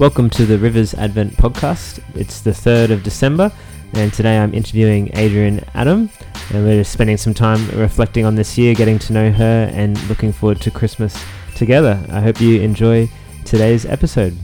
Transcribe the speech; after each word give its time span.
Welcome 0.00 0.30
to 0.30 0.46
the 0.46 0.56
Rivers 0.56 0.94
Advent 0.94 1.36
podcast. 1.36 2.02
It's 2.16 2.40
the 2.40 2.52
3rd 2.52 2.90
of 2.90 3.02
December, 3.02 3.52
and 3.92 4.10
today 4.10 4.38
I'm 4.38 4.54
interviewing 4.54 5.10
Adrian 5.12 5.62
Adam, 5.74 6.08
and 6.54 6.64
we're 6.64 6.76
just 6.76 6.90
spending 6.90 7.18
some 7.18 7.34
time 7.34 7.68
reflecting 7.78 8.24
on 8.24 8.34
this 8.34 8.56
year, 8.56 8.74
getting 8.74 8.98
to 8.98 9.12
know 9.12 9.30
her, 9.30 9.70
and 9.74 10.02
looking 10.08 10.32
forward 10.32 10.58
to 10.62 10.70
Christmas 10.70 11.22
together. 11.54 12.02
I 12.08 12.20
hope 12.20 12.40
you 12.40 12.62
enjoy 12.62 13.10
today's 13.44 13.84
episode. 13.84 14.34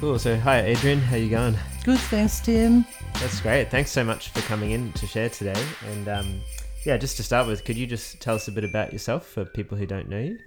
Cool. 0.00 0.18
So, 0.18 0.38
hi, 0.38 0.62
Adrian. 0.62 0.98
How 0.98 1.16
you 1.16 1.28
going? 1.28 1.58
Good, 1.84 1.98
thanks, 1.98 2.40
Tim. 2.40 2.86
That's 3.20 3.38
great. 3.42 3.70
Thanks 3.70 3.90
so 3.90 4.02
much 4.02 4.30
for 4.30 4.40
coming 4.40 4.70
in 4.70 4.94
to 4.94 5.06
share 5.06 5.28
today. 5.28 5.62
And 5.90 6.08
um, 6.08 6.40
yeah, 6.86 6.96
just 6.96 7.18
to 7.18 7.22
start 7.22 7.46
with, 7.46 7.66
could 7.66 7.76
you 7.76 7.86
just 7.86 8.18
tell 8.22 8.36
us 8.36 8.48
a 8.48 8.52
bit 8.52 8.64
about 8.64 8.94
yourself 8.94 9.26
for 9.26 9.44
people 9.44 9.76
who 9.76 9.84
don't 9.84 10.08
know 10.08 10.20
you? 10.20 10.38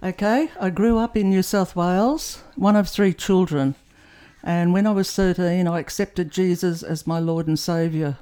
Okay, 0.00 0.48
I 0.60 0.70
grew 0.70 0.96
up 0.96 1.16
in 1.16 1.28
New 1.28 1.42
South 1.42 1.74
Wales, 1.74 2.44
one 2.54 2.76
of 2.76 2.88
three 2.88 3.12
children. 3.12 3.74
And 4.44 4.72
when 4.72 4.86
I 4.86 4.92
was 4.92 5.12
13, 5.12 5.66
I 5.66 5.80
accepted 5.80 6.30
Jesus 6.30 6.84
as 6.84 7.04
my 7.04 7.18
Lord 7.18 7.48
and 7.48 7.58
Saviour. 7.58 8.16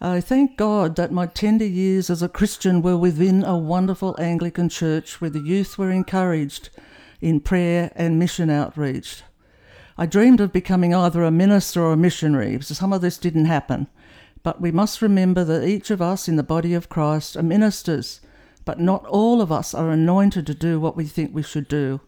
I 0.00 0.20
thank 0.20 0.56
God 0.56 0.96
that 0.96 1.12
my 1.12 1.26
tender 1.26 1.64
years 1.64 2.10
as 2.10 2.20
a 2.20 2.28
Christian 2.28 2.82
were 2.82 2.96
within 2.96 3.44
a 3.44 3.56
wonderful 3.56 4.16
Anglican 4.18 4.68
church 4.68 5.20
where 5.20 5.30
the 5.30 5.38
youth 5.38 5.78
were 5.78 5.92
encouraged 5.92 6.70
in 7.20 7.38
prayer 7.38 7.92
and 7.94 8.18
mission 8.18 8.50
outreach. 8.50 9.22
I 9.96 10.06
dreamed 10.06 10.40
of 10.40 10.52
becoming 10.52 10.92
either 10.92 11.22
a 11.22 11.30
minister 11.30 11.80
or 11.80 11.92
a 11.92 11.96
missionary. 11.96 12.60
So 12.60 12.74
some 12.74 12.92
of 12.92 13.02
this 13.02 13.18
didn't 13.18 13.44
happen. 13.44 13.86
But 14.42 14.60
we 14.60 14.72
must 14.72 15.00
remember 15.00 15.44
that 15.44 15.64
each 15.64 15.92
of 15.92 16.02
us 16.02 16.26
in 16.26 16.34
the 16.34 16.42
body 16.42 16.74
of 16.74 16.88
Christ 16.88 17.36
are 17.36 17.44
ministers 17.44 18.20
but 18.66 18.78
not 18.78 19.06
all 19.06 19.40
of 19.40 19.50
us 19.50 19.72
are 19.72 19.90
anointed 19.90 20.46
to 20.46 20.54
do 20.54 20.78
what 20.78 20.96
we 20.96 21.04
think 21.06 21.34
we 21.34 21.42
should 21.42 21.68
do. 21.68 22.00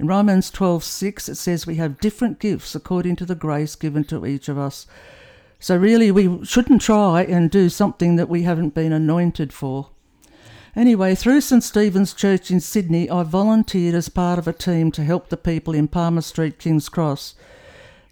In 0.00 0.08
Romans 0.08 0.50
12:6 0.50 1.28
it 1.28 1.36
says 1.36 1.64
we 1.64 1.76
have 1.76 2.00
different 2.00 2.40
gifts 2.40 2.74
according 2.74 3.14
to 3.16 3.24
the 3.24 3.36
grace 3.36 3.76
given 3.76 4.02
to 4.04 4.26
each 4.26 4.48
of 4.48 4.58
us. 4.58 4.86
So 5.60 5.76
really 5.76 6.10
we 6.10 6.44
shouldn't 6.44 6.82
try 6.82 7.22
and 7.22 7.48
do 7.48 7.68
something 7.68 8.16
that 8.16 8.28
we 8.28 8.42
haven't 8.42 8.74
been 8.74 8.92
anointed 8.92 9.52
for. 9.52 9.90
Anyway, 10.74 11.14
through 11.14 11.42
St 11.42 11.62
Stephen's 11.62 12.14
Church 12.14 12.50
in 12.50 12.58
Sydney, 12.58 13.08
I 13.10 13.22
volunteered 13.22 13.94
as 13.94 14.08
part 14.08 14.38
of 14.38 14.48
a 14.48 14.54
team 14.54 14.90
to 14.92 15.04
help 15.04 15.28
the 15.28 15.36
people 15.36 15.74
in 15.74 15.86
Palmer 15.86 16.22
Street, 16.22 16.58
King's 16.58 16.88
Cross. 16.88 17.34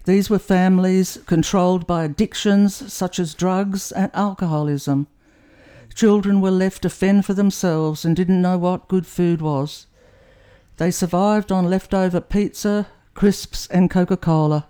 These 0.05 0.29
were 0.29 0.39
families 0.39 1.17
controlled 1.25 1.87
by 1.87 2.03
addictions 2.03 2.93
such 2.93 3.19
as 3.19 3.33
drugs 3.33 3.91
and 3.91 4.11
alcoholism. 4.13 5.07
Children 5.93 6.41
were 6.41 6.51
left 6.51 6.81
to 6.83 6.89
fend 6.89 7.25
for 7.25 7.33
themselves 7.33 8.05
and 8.05 8.15
didn't 8.15 8.41
know 8.41 8.57
what 8.57 8.87
good 8.87 9.05
food 9.05 9.41
was. 9.41 9.87
They 10.77 10.91
survived 10.91 11.51
on 11.51 11.69
leftover 11.69 12.21
pizza, 12.21 12.87
crisps, 13.13 13.67
and 13.67 13.89
Coca 13.89 14.17
Cola. 14.17 14.67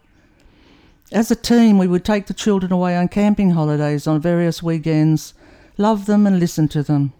As 1.11 1.29
a 1.29 1.35
team, 1.35 1.77
we 1.77 1.87
would 1.87 2.05
take 2.05 2.27
the 2.27 2.33
children 2.33 2.71
away 2.71 2.97
on 2.97 3.07
camping 3.07 3.51
holidays 3.51 4.07
on 4.07 4.21
various 4.21 4.63
weekends, 4.63 5.33
love 5.77 6.05
them, 6.05 6.25
and 6.25 6.39
listen 6.39 6.67
to 6.69 6.83
them. 6.83 7.13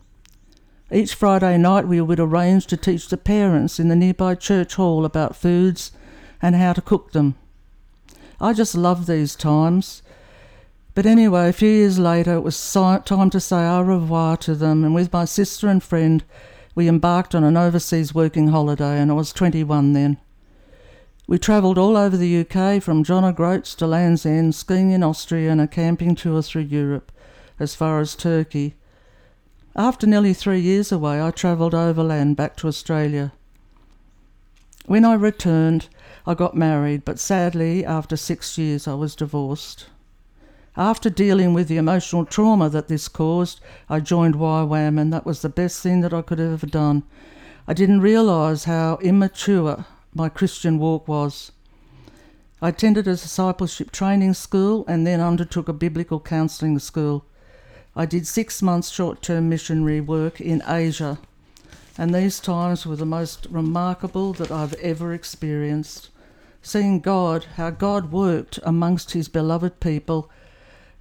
Each 0.92 1.14
Friday 1.14 1.58
night, 1.58 1.88
we 1.88 2.02
would 2.02 2.20
arrange 2.20 2.68
to 2.68 2.78
teach 2.78 3.08
the 3.08 3.18
parents 3.18 3.80
in 3.80 3.88
the 3.88 3.96
nearby 3.96 4.36
church 4.36 4.76
hall 4.76 5.06
about 5.06 5.36
foods 5.36 5.92
and 6.42 6.56
how 6.56 6.74
to 6.74 6.82
cook 6.82 7.12
them. 7.12 7.36
I 8.42 8.54
just 8.54 8.76
love 8.76 9.06
these 9.06 9.36
times. 9.36 10.02
But 10.94 11.06
anyway, 11.06 11.48
a 11.48 11.54
few 11.54 11.70
years 11.70 12.00
later, 12.00 12.34
it 12.34 12.42
was 12.42 12.74
time 12.74 13.30
to 13.30 13.40
say 13.40 13.66
au 13.66 13.82
revoir 13.82 14.36
to 14.38 14.56
them, 14.56 14.84
and 14.84 14.94
with 14.94 15.14
my 15.14 15.24
sister 15.24 15.70
and 15.70 15.82
friend, 15.82 16.24
we 16.76 16.90
embarked 16.90 17.34
on 17.34 17.46
an 17.46 17.56
overseas 17.56 18.14
working 18.14 18.50
holiday, 18.50 19.00
and 19.00 19.10
I 19.10 19.14
was 19.14 19.32
21 19.32 19.94
then. 19.94 20.18
We 21.28 21.40
travelled 21.40 21.78
all 21.78 21.96
over 21.96 22.18
the 22.18 22.46
UK, 22.46 22.84
from 22.84 23.06
John 23.06 23.24
O'Groats 23.24 23.74
to 23.76 23.88
Land's 23.88 24.26
End, 24.26 24.54
skiing 24.54 24.92
in 24.92 25.02
Austria, 25.02 25.50
and 25.50 25.62
a 25.62 25.68
camping 25.68 26.14
tour 26.14 26.42
through 26.42 26.64
Europe, 26.64 27.10
as 27.58 27.74
far 27.74 28.02
as 28.02 28.14
Turkey. 28.14 28.76
After 29.78 30.06
nearly 30.06 30.34
three 30.34 30.60
years 30.60 30.92
away, 30.92 31.22
I 31.22 31.32
travelled 31.32 31.74
overland 31.74 32.36
back 32.36 32.58
to 32.58 32.68
Australia. 32.68 33.32
When 34.88 35.06
I 35.06 35.14
returned, 35.14 35.88
I 36.28 36.34
got 36.34 36.58
married, 36.58 37.06
but 37.06 37.18
sadly, 37.18 37.86
after 37.86 38.18
six 38.18 38.58
years, 38.58 38.86
I 38.86 38.96
was 38.96 39.16
divorced. 39.16 39.86
After 40.82 41.12
dealing 41.12 41.54
with 41.54 41.68
the 41.68 41.78
emotional 41.78 42.26
trauma 42.26 42.68
that 42.70 42.88
this 42.88 43.08
caused, 43.08 43.62
I 43.88 44.00
joined 44.00 44.34
YWAM, 44.34 45.00
and 45.00 45.14
that 45.14 45.28
was 45.28 45.44
the 45.44 45.48
best 45.48 45.80
thing 45.84 46.02
that 46.02 46.12
I 46.12 46.24
could 46.24 46.40
have 46.40 46.54
ever 46.54 46.66
done. 46.66 47.04
I 47.68 47.74
didn't 47.74 48.02
realise 48.02 48.64
how 48.64 48.98
immature 49.00 49.86
my 50.16 50.28
Christian 50.28 50.80
walk 50.80 51.08
was. 51.08 51.52
I 52.64 52.70
attended 52.70 53.08
a 53.08 53.12
discipleship 53.12 53.92
training 53.92 54.34
school 54.34 54.84
and 54.88 55.06
then 55.06 55.22
undertook 55.22 55.70
a 55.70 55.74
biblical 55.74 56.20
counselling 56.20 56.80
school. 56.80 57.26
I 57.96 58.08
did 58.08 58.26
six 58.26 58.64
months 58.64 58.90
short 58.90 59.22
term 59.22 59.50
missionary 59.50 60.02
work 60.02 60.42
in 60.42 60.64
Asia, 60.68 61.20
and 61.96 62.12
these 62.12 62.40
times 62.40 62.88
were 62.88 62.96
the 62.96 63.06
most 63.06 63.46
remarkable 63.52 64.34
that 64.34 64.50
I've 64.50 64.74
ever 64.82 65.14
experienced. 65.14 66.10
Seeing 66.64 67.02
God, 67.02 67.46
how 67.56 67.70
God 67.70 68.12
worked 68.12 68.58
amongst 68.64 69.12
His 69.12 69.28
beloved 69.28 69.80
people 69.80 70.32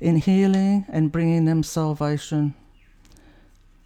in 0.00 0.16
healing 0.16 0.86
and 0.88 1.12
bringing 1.12 1.44
them 1.44 1.62
salvation. 1.62 2.54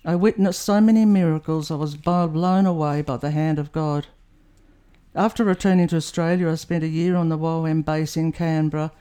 I 0.05 0.15
witnessed 0.17 0.63
so 0.63 0.81
many 0.81 1.05
miracles, 1.05 1.71
I 1.71 1.77
was 1.77 1.97
blown 1.97 2.67
away 2.67 3.03
by 3.03 3.17
the 3.17 3.31
hand 3.31 3.59
of 3.59 3.73
God. 3.73 4.07
After 5.15 5.45
returning 5.45 5.89
to 5.89 5.97
Australia, 5.97 6.51
I 6.51 6.57
spent 6.57 6.85
a 6.85 6.89
year 6.89 7.17
on 7.17 7.29
the 7.29 7.39
YWAM 7.39 7.85
base 7.85 8.17
in 8.17 8.33
Canberra 8.33 8.93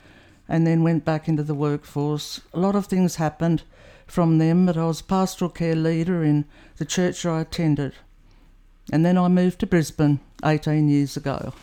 and 0.47 0.65
then 0.65 0.83
went 0.83 1.05
back 1.05 1.27
into 1.27 1.43
the 1.43 1.55
workforce. 1.55 2.41
A 2.53 2.59
lot 2.59 2.75
of 2.75 2.85
things 2.85 3.15
happened 3.15 3.63
from 4.05 4.37
them, 4.37 4.65
but 4.65 4.77
I 4.77 4.85
was 4.85 5.01
pastoral 5.01 5.49
care 5.49 5.75
leader 5.75 6.23
in 6.23 6.45
the 6.77 6.85
church 6.85 7.25
I 7.25 7.41
attended. 7.41 7.93
And 8.91 9.05
then 9.05 9.17
I 9.17 9.27
moved 9.27 9.59
to 9.59 9.67
Brisbane 9.67 10.19
18 10.43 10.87
years 10.87 11.17
ago. 11.17 11.53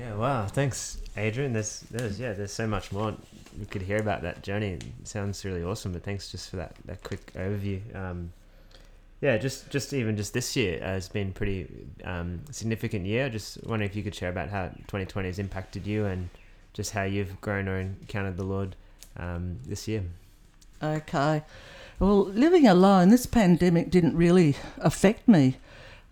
Yeah, 0.00 0.14
wow. 0.14 0.46
Thanks, 0.46 0.96
Adrian. 1.18 1.52
There's, 1.52 1.80
there's, 1.90 2.18
yeah, 2.18 2.32
there's 2.32 2.52
so 2.52 2.66
much 2.66 2.90
more 2.90 3.14
we 3.58 3.66
could 3.66 3.82
hear 3.82 3.98
about 3.98 4.22
that 4.22 4.42
journey. 4.42 4.72
It 4.72 4.84
sounds 5.04 5.44
really 5.44 5.62
awesome. 5.62 5.92
But 5.92 6.04
thanks 6.04 6.30
just 6.32 6.48
for 6.48 6.56
that 6.56 6.74
that 6.86 7.02
quick 7.02 7.32
overview. 7.34 7.80
Um, 7.94 8.32
yeah, 9.20 9.36
just 9.36 9.68
just 9.68 9.92
even 9.92 10.16
just 10.16 10.32
this 10.32 10.56
year 10.56 10.80
has 10.80 11.10
been 11.10 11.32
pretty 11.32 11.66
um, 12.04 12.40
significant 12.50 13.04
year. 13.04 13.28
Just 13.28 13.62
wondering 13.64 13.90
if 13.90 13.94
you 13.94 14.02
could 14.02 14.14
share 14.14 14.30
about 14.30 14.48
how 14.48 14.68
2020 14.68 15.28
has 15.28 15.38
impacted 15.38 15.86
you 15.86 16.06
and 16.06 16.30
just 16.72 16.92
how 16.92 17.02
you've 17.02 17.38
grown 17.42 17.68
or 17.68 17.78
encountered 17.78 18.38
the 18.38 18.44
Lord 18.44 18.76
um, 19.18 19.58
this 19.66 19.86
year. 19.86 20.02
Okay. 20.82 21.42
Well, 21.98 22.24
living 22.24 22.66
alone, 22.66 23.10
this 23.10 23.26
pandemic 23.26 23.90
didn't 23.90 24.16
really 24.16 24.56
affect 24.78 25.28
me. 25.28 25.58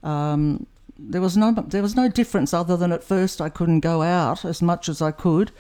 Um, 0.03 0.67
there 0.99 1.21
was 1.21 1.37
no 1.37 1.53
there 1.53 1.83
was 1.83 1.95
no 1.95 2.09
difference 2.09 2.53
other 2.53 2.77
than 2.77 2.93
at 2.93 3.05
first 3.05 3.41
I 3.41 3.49
couldn't 3.49 3.81
go 3.81 4.03
out 4.03 4.45
as 4.45 4.61
much 4.61 4.89
as 4.89 5.01
I 5.01 5.13
could 5.13 5.53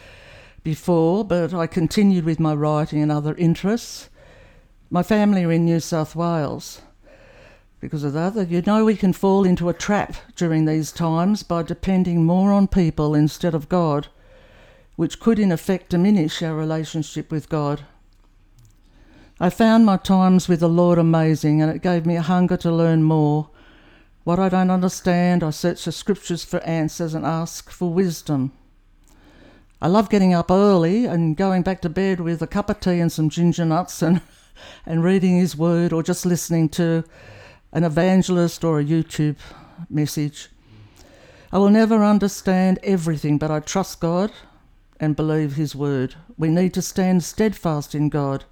before, 0.65 1.25
but 1.25 1.54
I 1.54 1.66
continued 1.66 2.25
with 2.25 2.41
my 2.41 2.54
writing 2.54 3.00
and 3.00 3.12
other 3.12 3.34
interests. 3.37 4.10
My 4.91 5.03
family 5.03 5.44
are 5.44 5.53
in 5.53 5.65
New 5.65 5.81
South 5.81 6.16
Wales. 6.16 6.82
Because 7.81 8.03
of 8.03 8.12
that, 8.15 8.49
you 8.50 8.60
know, 8.62 8.84
we 8.84 8.97
can 8.97 9.12
fall 9.12 9.44
into 9.44 9.69
a 9.69 9.75
trap 9.75 10.16
during 10.34 10.65
these 10.65 10.91
times 10.91 11.44
by 11.44 11.62
depending 11.62 12.25
more 12.25 12.53
on 12.53 12.66
people 12.66 13.15
instead 13.15 13.55
of 13.55 13.69
God, 13.69 14.09
which 14.97 15.20
could 15.20 15.38
in 15.38 15.53
effect 15.53 15.90
diminish 15.90 16.43
our 16.43 16.56
relationship 16.56 17.31
with 17.31 17.49
God. 17.49 17.85
I 19.38 19.50
found 19.50 19.87
my 19.87 19.96
times 19.96 20.49
with 20.49 20.58
the 20.58 20.69
Lord 20.69 20.99
amazing, 20.99 21.62
and 21.62 21.70
it 21.70 21.81
gave 21.81 22.05
me 22.05 22.17
a 22.17 22.23
hunger 22.23 22.56
to 22.56 22.73
learn 22.73 23.05
more. 23.05 23.50
What 24.28 24.38
I 24.38 24.50
don't 24.50 24.70
understand, 24.70 25.42
I 25.42 25.48
search 25.48 25.86
the 25.86 25.90
scriptures 25.90 26.44
for 26.44 26.58
answers 26.58 27.14
and 27.14 27.25
ask 27.25 27.70
for 27.70 27.90
wisdom. 27.90 28.52
I 29.80 29.88
love 29.88 30.10
getting 30.10 30.34
up 30.34 30.50
early 30.50 31.06
and 31.06 31.34
going 31.34 31.62
back 31.62 31.80
to 31.80 31.88
bed 31.88 32.20
with 32.20 32.42
a 32.42 32.46
cup 32.46 32.69
of 32.69 32.78
tea 32.78 33.00
and 33.00 33.10
some 33.10 33.30
ginger 33.30 33.64
nuts 33.64 34.02
and, 34.02 34.20
and 34.84 35.02
reading 35.02 35.38
his 35.38 35.56
word 35.56 35.94
or 35.94 36.02
just 36.02 36.26
listening 36.26 36.69
to 36.69 37.04
an 37.72 37.84
evangelist 37.84 38.64
or 38.64 38.78
a 38.78 38.84
YouTube 38.84 39.38
message. 39.88 40.50
I 41.50 41.56
will 41.56 41.70
never 41.70 42.04
understand 42.04 42.80
everything, 42.82 43.38
but 43.38 43.50
I 43.50 43.60
trust 43.60 43.98
God 43.98 44.30
and 45.00 45.16
believe 45.16 45.54
His 45.54 45.75
word. 45.75 46.16
We 46.36 46.48
need 46.48 46.75
to 46.75 46.82
stand 46.82 47.25
steadfast 47.25 47.94
in 47.94 48.10
God. 48.10 48.44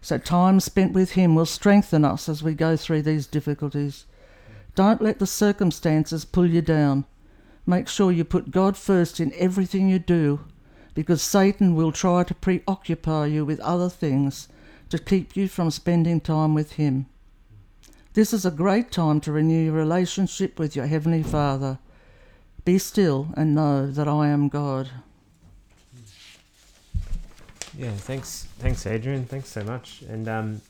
So, 0.00 0.18
time 0.18 0.58
spent 0.58 0.94
with 0.94 1.12
Him 1.12 1.36
will 1.36 1.46
strengthen 1.46 2.04
us 2.04 2.28
as 2.28 2.42
we 2.42 2.54
go 2.54 2.76
through 2.76 3.02
these 3.02 3.28
difficulties. 3.28 4.04
Don't 4.76 5.02
let 5.02 5.18
the 5.18 5.26
circumstances 5.26 6.24
pull 6.24 6.46
you 6.46 6.62
down. 6.62 7.06
Make 7.66 7.88
sure 7.88 8.12
you 8.12 8.24
put 8.24 8.52
God 8.52 8.76
first 8.76 9.18
in 9.18 9.32
everything 9.34 9.88
you 9.88 9.98
do, 9.98 10.40
because 10.94 11.22
Satan 11.22 11.74
will 11.74 11.90
try 11.90 12.22
to 12.22 12.34
preoccupy 12.34 13.26
you 13.26 13.44
with 13.44 13.58
other 13.60 13.88
things 13.88 14.48
to 14.90 14.98
keep 14.98 15.34
you 15.34 15.48
from 15.48 15.70
spending 15.70 16.20
time 16.20 16.54
with 16.54 16.72
Him. 16.72 17.06
This 18.12 18.32
is 18.32 18.46
a 18.46 18.50
great 18.50 18.92
time 18.92 19.20
to 19.22 19.32
renew 19.32 19.64
your 19.64 19.74
relationship 19.74 20.58
with 20.58 20.76
your 20.76 20.86
Heavenly 20.86 21.22
Father. 21.22 21.78
Be 22.64 22.78
still 22.78 23.28
and 23.34 23.54
know 23.54 23.90
that 23.90 24.06
I 24.06 24.28
am 24.28 24.48
God. 24.48 24.90
Yeah, 27.76 27.92
thanks, 27.92 28.46
thanks, 28.58 28.86
Adrian. 28.86 29.24
Thanks 29.24 29.48
so 29.48 29.64
much. 29.64 30.02
And 30.08 30.28
um, 30.28 30.60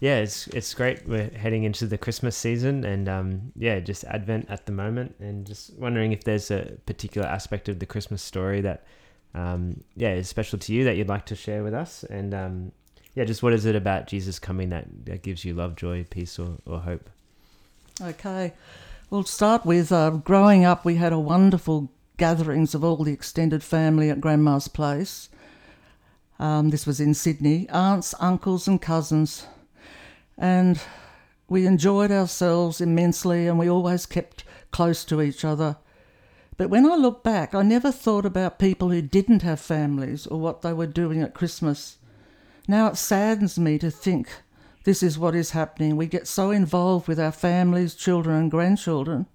yeah, 0.00 0.18
it's 0.18 0.46
it's 0.48 0.72
great. 0.74 1.08
We're 1.08 1.30
heading 1.30 1.64
into 1.64 1.86
the 1.86 1.98
Christmas 1.98 2.36
season, 2.36 2.84
and 2.84 3.08
um, 3.08 3.52
yeah, 3.56 3.80
just 3.80 4.04
Advent 4.04 4.46
at 4.48 4.66
the 4.66 4.72
moment, 4.72 5.16
and 5.18 5.44
just 5.44 5.74
wondering 5.76 6.12
if 6.12 6.22
there's 6.22 6.50
a 6.52 6.76
particular 6.86 7.26
aspect 7.26 7.68
of 7.68 7.80
the 7.80 7.86
Christmas 7.86 8.22
story 8.22 8.60
that 8.60 8.84
um, 9.34 9.82
yeah 9.96 10.12
is 10.14 10.28
special 10.28 10.58
to 10.60 10.72
you 10.72 10.84
that 10.84 10.96
you'd 10.96 11.08
like 11.08 11.26
to 11.26 11.34
share 11.34 11.64
with 11.64 11.74
us, 11.74 12.04
and 12.04 12.32
um, 12.32 12.72
yeah, 13.14 13.24
just 13.24 13.42
what 13.42 13.52
is 13.52 13.66
it 13.66 13.74
about 13.74 14.06
Jesus 14.06 14.38
coming 14.38 14.68
that, 14.68 14.86
that 15.06 15.22
gives 15.22 15.44
you 15.44 15.52
love, 15.52 15.74
joy, 15.74 16.06
peace, 16.08 16.38
or, 16.38 16.58
or 16.64 16.78
hope? 16.78 17.10
Okay, 18.00 18.52
we'll 19.10 19.24
start 19.24 19.66
with 19.66 19.90
uh, 19.90 20.10
growing 20.10 20.64
up. 20.64 20.84
We 20.84 20.94
had 20.94 21.12
a 21.12 21.18
wonderful 21.18 21.90
gatherings 22.18 22.72
of 22.72 22.84
all 22.84 23.02
the 23.02 23.12
extended 23.12 23.64
family 23.64 24.10
at 24.10 24.20
Grandma's 24.20 24.68
place. 24.68 25.28
Um, 26.38 26.70
this 26.70 26.86
was 26.86 27.00
in 27.00 27.14
Sydney. 27.14 27.68
Aunts, 27.70 28.14
uncles, 28.20 28.68
and 28.68 28.80
cousins 28.80 29.48
and 30.38 30.80
we 31.48 31.66
enjoyed 31.66 32.12
ourselves 32.12 32.80
immensely 32.80 33.46
and 33.46 33.58
we 33.58 33.68
always 33.68 34.06
kept 34.06 34.44
close 34.70 35.04
to 35.06 35.20
each 35.20 35.44
other. 35.44 35.76
But 36.56 36.70
when 36.70 36.86
I 36.86 36.94
look 36.94 37.22
back, 37.22 37.54
I 37.54 37.62
never 37.62 37.90
thought 37.90 38.24
about 38.24 38.58
people 38.58 38.90
who 38.90 39.02
didn't 39.02 39.42
have 39.42 39.60
families 39.60 40.26
or 40.26 40.38
what 40.38 40.62
they 40.62 40.72
were 40.72 40.86
doing 40.86 41.22
at 41.22 41.34
Christmas. 41.34 41.98
Now 42.68 42.88
it 42.88 42.96
saddens 42.96 43.58
me 43.58 43.78
to 43.78 43.90
think 43.90 44.30
this 44.84 45.02
is 45.02 45.18
what 45.18 45.34
is 45.34 45.50
happening. 45.50 45.96
We 45.96 46.06
get 46.06 46.26
so 46.26 46.50
involved 46.50 47.08
with 47.08 47.18
our 47.18 47.32
families, 47.32 47.94
children, 47.94 48.36
and 48.36 48.50
grandchildren, 48.50 49.26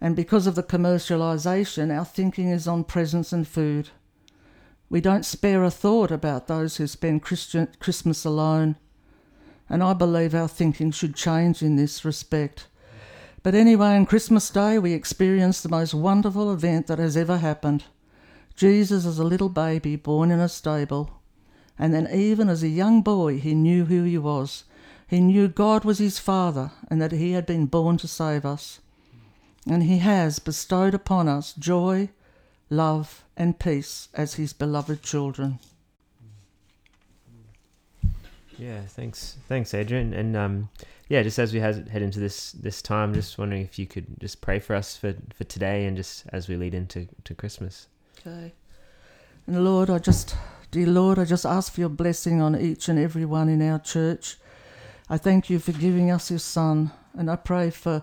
and 0.00 0.14
because 0.14 0.46
of 0.46 0.54
the 0.54 0.62
commercialisation, 0.62 1.96
our 1.96 2.04
thinking 2.04 2.48
is 2.50 2.68
on 2.68 2.84
presents 2.84 3.32
and 3.32 3.46
food. 3.46 3.90
We 4.88 5.00
don't 5.00 5.24
spare 5.24 5.64
a 5.64 5.70
thought 5.70 6.10
about 6.10 6.46
those 6.46 6.76
who 6.76 6.86
spend 6.86 7.22
Christian, 7.22 7.68
Christmas 7.80 8.24
alone 8.24 8.76
and 9.68 9.82
I 9.82 9.92
believe 9.92 10.34
our 10.34 10.48
thinking 10.48 10.90
should 10.90 11.14
change 11.14 11.62
in 11.62 11.76
this 11.76 12.04
respect. 12.04 12.66
But 13.42 13.54
anyway, 13.54 13.96
on 13.96 14.06
Christmas 14.06 14.50
Day, 14.50 14.78
we 14.78 14.92
experienced 14.92 15.62
the 15.62 15.68
most 15.68 15.94
wonderful 15.94 16.52
event 16.52 16.86
that 16.86 16.98
has 16.98 17.16
ever 17.16 17.38
happened. 17.38 17.84
Jesus 18.56 19.06
as 19.06 19.18
a 19.18 19.24
little 19.24 19.48
baby 19.48 19.94
born 19.96 20.30
in 20.30 20.40
a 20.40 20.48
stable. 20.48 21.10
And 21.78 21.94
then, 21.94 22.08
even 22.12 22.48
as 22.48 22.62
a 22.62 22.68
young 22.68 23.02
boy, 23.02 23.38
he 23.38 23.54
knew 23.54 23.84
who 23.84 24.02
he 24.02 24.18
was. 24.18 24.64
He 25.06 25.20
knew 25.20 25.48
God 25.48 25.84
was 25.84 25.98
his 25.98 26.18
Father 26.18 26.72
and 26.90 27.00
that 27.00 27.12
he 27.12 27.32
had 27.32 27.46
been 27.46 27.66
born 27.66 27.96
to 27.98 28.08
save 28.08 28.44
us. 28.44 28.80
And 29.66 29.84
he 29.84 29.98
has 29.98 30.38
bestowed 30.38 30.92
upon 30.92 31.28
us 31.28 31.52
joy, 31.52 32.10
love, 32.68 33.24
and 33.36 33.58
peace 33.58 34.08
as 34.12 34.34
his 34.34 34.52
beloved 34.52 35.02
children. 35.02 35.60
Yeah, 38.58 38.80
thanks, 38.80 39.36
thanks, 39.48 39.72
Adrian. 39.72 40.12
And 40.12 40.36
um, 40.36 40.68
yeah, 41.08 41.22
just 41.22 41.38
as 41.38 41.54
we 41.54 41.60
head 41.60 41.88
into 41.90 42.18
this 42.18 42.52
this 42.52 42.82
time, 42.82 43.14
just 43.14 43.38
wondering 43.38 43.62
if 43.62 43.78
you 43.78 43.86
could 43.86 44.06
just 44.20 44.40
pray 44.40 44.58
for 44.58 44.74
us 44.74 44.96
for 44.96 45.14
for 45.34 45.44
today 45.44 45.86
and 45.86 45.96
just 45.96 46.24
as 46.32 46.48
we 46.48 46.56
lead 46.56 46.74
into 46.74 47.08
to 47.24 47.34
Christmas. 47.34 47.86
Okay. 48.20 48.52
And 49.46 49.64
Lord, 49.64 49.88
I 49.88 49.98
just, 49.98 50.36
dear 50.70 50.88
Lord, 50.88 51.18
I 51.18 51.24
just 51.24 51.46
ask 51.46 51.72
for 51.72 51.80
your 51.80 51.88
blessing 51.88 52.42
on 52.42 52.60
each 52.60 52.88
and 52.88 52.98
every 52.98 53.24
one 53.24 53.48
in 53.48 53.62
our 53.62 53.78
church. 53.78 54.36
I 55.08 55.16
thank 55.16 55.48
you 55.48 55.58
for 55.58 55.72
giving 55.72 56.10
us 56.10 56.28
your 56.28 56.38
Son, 56.38 56.90
and 57.14 57.30
I 57.30 57.36
pray 57.36 57.70
for 57.70 58.02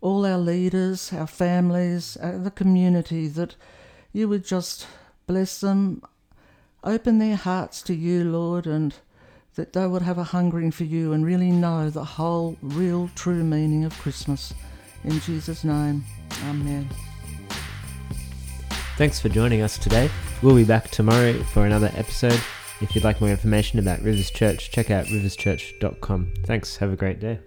all 0.00 0.24
our 0.24 0.38
leaders, 0.38 1.12
our 1.12 1.26
families, 1.26 2.16
the 2.20 2.52
community, 2.54 3.26
that 3.28 3.56
you 4.12 4.28
would 4.28 4.44
just 4.44 4.86
bless 5.26 5.60
them, 5.60 6.02
open 6.84 7.18
their 7.18 7.36
hearts 7.36 7.82
to 7.82 7.94
you, 7.94 8.22
Lord, 8.22 8.66
and 8.66 8.94
that 9.54 9.72
they 9.72 9.86
would 9.86 10.02
have 10.02 10.18
a 10.18 10.24
hungering 10.24 10.70
for 10.70 10.84
you 10.84 11.12
and 11.12 11.24
really 11.24 11.50
know 11.50 11.90
the 11.90 12.04
whole, 12.04 12.56
real, 12.62 13.10
true 13.14 13.44
meaning 13.44 13.84
of 13.84 13.98
Christmas. 13.98 14.54
In 15.04 15.20
Jesus' 15.20 15.64
name, 15.64 16.04
Amen. 16.48 16.88
Thanks 18.96 19.20
for 19.20 19.28
joining 19.28 19.62
us 19.62 19.78
today. 19.78 20.10
We'll 20.42 20.56
be 20.56 20.64
back 20.64 20.90
tomorrow 20.90 21.42
for 21.44 21.66
another 21.66 21.90
episode. 21.94 22.40
If 22.80 22.94
you'd 22.94 23.04
like 23.04 23.20
more 23.20 23.30
information 23.30 23.78
about 23.78 24.00
Rivers 24.00 24.30
Church, 24.30 24.70
check 24.70 24.90
out 24.90 25.06
riverschurch.com. 25.06 26.32
Thanks. 26.44 26.76
Have 26.76 26.92
a 26.92 26.96
great 26.96 27.20
day. 27.20 27.40